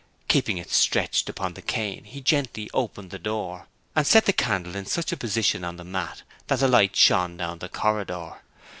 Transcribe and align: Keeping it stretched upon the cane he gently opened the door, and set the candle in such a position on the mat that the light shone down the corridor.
Keeping 0.27 0.57
it 0.57 0.71
stretched 0.71 1.29
upon 1.29 1.53
the 1.53 1.61
cane 1.61 2.05
he 2.05 2.21
gently 2.21 2.71
opened 2.73 3.11
the 3.11 3.19
door, 3.19 3.67
and 3.95 4.07
set 4.07 4.25
the 4.25 4.33
candle 4.33 4.75
in 4.75 4.87
such 4.87 5.11
a 5.11 5.15
position 5.15 5.63
on 5.63 5.77
the 5.77 5.83
mat 5.83 6.23
that 6.47 6.57
the 6.59 6.67
light 6.67 6.95
shone 6.95 7.37
down 7.37 7.59
the 7.59 7.69
corridor. 7.69 8.37